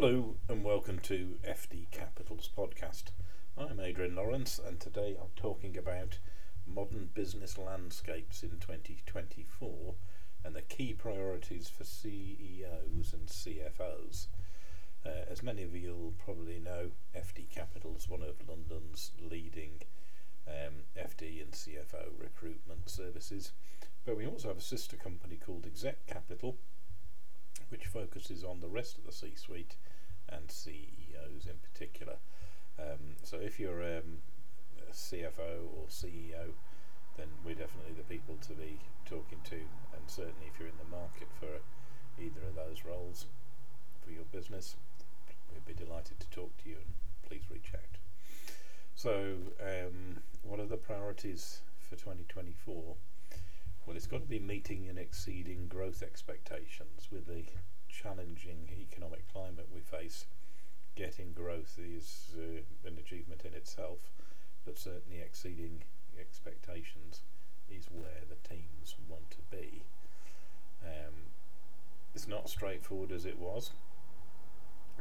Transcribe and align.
Hello 0.00 0.36
and 0.48 0.62
welcome 0.62 1.00
to 1.00 1.40
FD 1.44 1.90
Capital's 1.90 2.48
podcast. 2.56 3.06
I'm 3.56 3.80
Adrian 3.80 4.14
Lawrence 4.14 4.60
and 4.64 4.78
today 4.78 5.16
I'm 5.20 5.32
talking 5.34 5.76
about 5.76 6.20
modern 6.64 7.10
business 7.14 7.58
landscapes 7.58 8.44
in 8.44 8.60
2024 8.60 9.96
and 10.44 10.54
the 10.54 10.62
key 10.62 10.92
priorities 10.92 11.68
for 11.68 11.82
CEOs 11.82 13.12
and 13.12 13.26
CFOs. 13.26 14.28
Uh, 15.04 15.24
as 15.28 15.42
many 15.42 15.64
of 15.64 15.74
you 15.74 15.96
will 15.96 16.14
probably 16.24 16.60
know, 16.60 16.92
FD 17.16 17.50
Capital 17.50 17.96
is 17.98 18.08
one 18.08 18.22
of 18.22 18.48
London's 18.48 19.10
leading 19.20 19.82
um, 20.46 20.84
FD 20.96 21.42
and 21.42 21.50
CFO 21.50 22.10
recruitment 22.16 22.88
services, 22.88 23.50
but 24.06 24.16
we 24.16 24.28
also 24.28 24.46
have 24.46 24.58
a 24.58 24.60
sister 24.60 24.96
company 24.96 25.40
called 25.44 25.66
Exec 25.66 26.06
Capital 26.06 26.56
which 27.68 27.86
focuses 27.86 28.44
on 28.44 28.60
the 28.60 28.68
rest 28.68 28.98
of 28.98 29.04
the 29.04 29.12
C 29.12 29.34
suite 29.34 29.76
and 30.28 30.50
CEOs 30.50 31.46
in 31.46 31.58
particular. 31.72 32.16
Um, 32.78 33.16
so 33.22 33.38
if 33.38 33.58
you're 33.58 33.82
um, 33.82 34.18
a 34.88 34.92
CFO 34.92 35.66
or 35.74 35.86
CEO, 35.88 36.54
then 37.16 37.26
we're 37.44 37.54
definitely 37.54 37.94
the 37.96 38.04
people 38.04 38.36
to 38.42 38.52
be 38.52 38.78
talking 39.04 39.40
to, 39.44 39.56
and 39.56 40.02
certainly 40.06 40.46
if 40.52 40.58
you're 40.58 40.68
in 40.68 40.78
the 40.78 40.96
market 40.96 41.28
for 41.40 41.60
either 42.22 42.40
of 42.48 42.54
those 42.54 42.84
roles 42.84 43.26
for 44.04 44.12
your 44.12 44.24
business, 44.32 44.76
we'd 45.52 45.66
be 45.66 45.74
delighted 45.74 46.20
to 46.20 46.30
talk 46.30 46.56
to 46.62 46.68
you 46.68 46.76
and 46.76 46.94
please 47.28 47.42
reach 47.50 47.72
out. 47.74 47.98
So, 48.94 49.34
um, 49.60 50.22
what 50.42 50.60
are 50.60 50.66
the 50.66 50.76
priorities 50.76 51.60
for 51.88 51.96
2024? 51.96 52.94
Well, 53.88 53.96
it's 53.96 54.06
got 54.06 54.20
to 54.20 54.28
be 54.28 54.38
meeting 54.38 54.86
and 54.90 54.98
exceeding 54.98 55.66
growth 55.66 56.02
expectations 56.02 57.08
with 57.10 57.26
the 57.26 57.44
challenging 57.88 58.68
economic 58.78 59.26
climate 59.32 59.66
we 59.74 59.80
face. 59.80 60.26
Getting 60.94 61.32
growth 61.32 61.78
is 61.82 62.34
uh, 62.36 62.60
an 62.86 62.98
achievement 62.98 63.46
in 63.46 63.54
itself, 63.54 64.10
but 64.66 64.78
certainly 64.78 65.20
exceeding 65.20 65.84
expectations 66.20 67.22
is 67.70 67.86
where 67.90 68.28
the 68.28 68.36
teams 68.46 68.94
want 69.08 69.30
to 69.30 69.38
be. 69.50 69.84
Um, 70.84 71.32
it's 72.14 72.28
not 72.28 72.50
straightforward 72.50 73.10
as 73.10 73.24
it 73.24 73.38
was. 73.38 73.70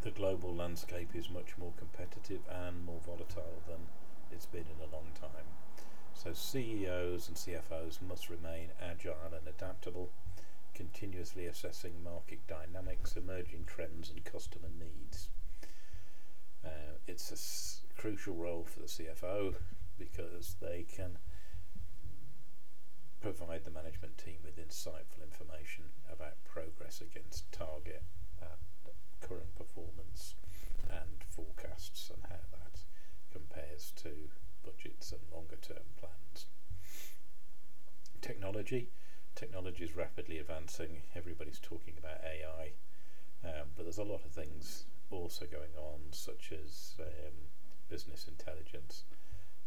The 0.00 0.12
global 0.12 0.54
landscape 0.54 1.10
is 1.12 1.28
much 1.28 1.58
more 1.58 1.72
competitive 1.76 2.42
and 2.48 2.84
more 2.84 3.00
volatile 3.04 3.64
than 3.66 3.88
it's 4.30 4.46
been 4.46 4.66
in 4.70 4.88
a 4.88 4.94
long 4.94 5.10
time. 5.20 5.46
So 6.16 6.32
CEOs 6.32 7.28
and 7.28 7.36
CFOs 7.36 8.00
must 8.00 8.30
remain 8.30 8.70
agile 8.80 9.16
and 9.24 9.46
adaptable, 9.46 10.10
continuously 10.74 11.46
assessing 11.46 12.02
market 12.02 12.40
dynamics, 12.48 13.16
emerging 13.16 13.66
trends, 13.66 14.10
and 14.10 14.24
customer 14.24 14.70
needs. 14.76 15.28
Uh, 16.64 16.96
it's 17.06 17.30
a 17.30 17.34
s- 17.34 17.82
crucial 17.96 18.34
role 18.34 18.64
for 18.64 18.80
the 18.80 18.86
CFO 18.88 19.54
because 19.98 20.56
they 20.60 20.82
can 20.84 21.18
provide 23.20 23.64
the 23.64 23.70
management 23.70 24.16
team 24.18 24.38
with 24.42 24.56
insightful 24.56 25.22
information 25.22 25.84
about 26.10 26.42
progress 26.44 27.00
against 27.02 27.52
target 27.52 28.02
and 28.40 28.92
current 29.20 29.54
performance 29.54 30.34
and 30.88 31.22
forecasts 31.28 32.10
and 32.12 32.24
how 32.30 32.40
that 32.52 32.80
compares 33.30 33.92
to 33.96 34.30
budgets 35.06 35.12
and 35.12 35.32
longer 35.32 35.56
term 35.62 35.84
plans. 35.98 36.46
Technology. 38.20 38.88
Technology 39.34 39.84
is 39.84 39.94
rapidly 39.94 40.38
advancing. 40.38 41.02
Everybody's 41.14 41.60
talking 41.60 41.94
about 41.98 42.20
AI, 42.24 42.72
um, 43.44 43.68
but 43.76 43.84
there's 43.84 43.98
a 43.98 44.04
lot 44.04 44.24
of 44.24 44.30
things 44.30 44.86
also 45.10 45.44
going 45.44 45.74
on, 45.76 46.00
such 46.10 46.52
as 46.52 46.94
um, 47.00 47.34
business 47.88 48.26
intelligence. 48.26 49.04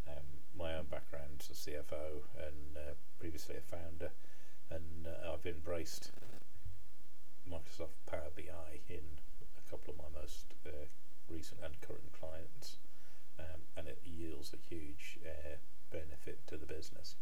Um, 0.08 0.42
my 0.58 0.74
own 0.74 0.86
background 0.90 1.40
as 1.40 1.50
a 1.50 1.70
CFO 1.70 2.22
and 2.36 2.76
uh, 2.76 2.94
previously 3.18 3.56
a 3.56 3.60
founder, 3.60 4.10
and 4.70 5.06
uh, 5.06 5.32
I've 5.32 5.46
embraced 5.46 6.10
Microsoft 7.48 7.96
Power 8.06 8.30
BI 8.36 8.80
in 8.88 9.04
a 9.40 9.70
couple 9.70 9.94
of 9.94 9.98
my 9.98 10.20
most 10.20 10.54
uh, 10.66 10.86
recent 11.28 11.60
and 11.62 11.80
current 11.80 12.12
clients 12.18 12.76
um, 13.40 13.60
and 13.76 13.88
it 13.88 13.98
yields 14.04 14.52
a 14.52 14.74
huge 14.74 15.18
uh, 15.24 15.56
benefit 15.90 16.46
to 16.46 16.56
the 16.56 16.66
business. 16.66 17.16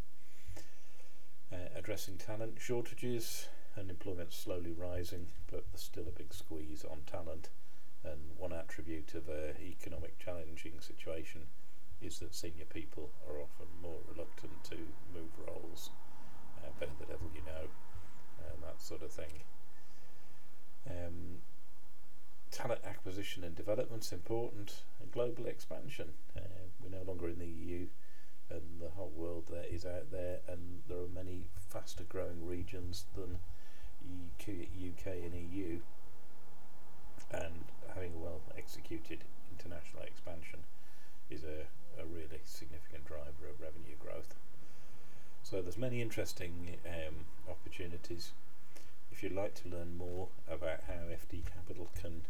Uh, 1.53 1.78
addressing 1.89 2.19
talent 2.19 2.53
shortages, 2.61 3.49
unemployment 3.79 4.31
slowly 4.31 4.73
rising, 4.73 5.27
but 5.51 5.65
there's 5.73 5.81
still 5.81 6.07
a 6.07 6.19
big 6.19 6.35
squeeze 6.35 6.85
on 6.85 6.99
talent. 7.11 7.49
And 8.05 8.21
one 8.37 8.53
attribute 8.53 9.15
of 9.15 9.27
an 9.31 9.55
economic 9.63 10.19
challenging 10.19 10.75
situation 10.81 11.47
is 12.03 12.19
that 12.19 12.35
senior 12.35 12.67
people 12.67 13.09
are 13.27 13.41
often 13.41 13.69
more 13.81 14.01
reluctant 14.07 14.63
to 14.65 14.77
move 15.15 15.31
roles, 15.47 15.89
uh, 16.63 16.69
better 16.79 16.93
the 17.01 17.07
devil 17.07 17.31
you 17.35 17.41
know, 17.47 17.69
and 18.53 18.63
that 18.63 18.83
sort 18.83 19.01
of 19.01 19.11
thing. 19.11 19.41
Um, 20.91 21.39
talent 22.51 22.83
acquisition 22.85 23.45
and 23.45 23.57
development 23.57 24.05
is 24.05 24.13
important, 24.13 24.83
and 25.01 25.11
global 25.11 25.47
expansion. 25.47 26.11
Uh, 26.37 26.69
we're 26.83 26.99
no 26.99 27.03
longer 27.11 27.31
in 27.31 27.39
the 27.39 27.47
EU, 27.47 27.87
and 28.51 28.81
the 28.81 28.91
whole 28.91 29.13
world 29.15 29.45
that 29.51 29.73
is 29.73 29.85
out 29.85 30.11
there, 30.11 30.41
and 30.49 30.83
there 30.89 30.99
are 30.99 31.15
many 31.15 31.49
faster 31.89 32.05
growing 32.05 32.47
regions 32.47 33.07
than 33.17 33.39
UK, 34.39 35.07
and 35.25 35.33
EU. 35.33 35.81
And 37.31 37.65
having 37.95 38.13
a 38.13 38.19
well 38.19 38.43
executed 38.59 39.25
international 39.51 40.03
expansion 40.03 40.61
is 41.31 41.45
a, 41.45 41.65
a 41.99 42.05
really 42.05 42.41
significant 42.45 43.07
driver 43.07 43.49
of 43.49 43.59
revenue 43.59 43.97
growth. 43.99 44.35
So 45.43 45.63
there's 45.63 45.79
many 45.79 46.03
interesting 46.03 46.77
um, 46.85 47.25
opportunities. 47.49 48.33
If 49.11 49.23
you'd 49.23 49.33
like 49.33 49.55
to 49.63 49.71
learn 49.71 49.97
more 49.97 50.29
about 50.47 50.81
how 50.89 51.09
FD 51.09 51.45
Capital 51.47 51.89
can 51.99 52.27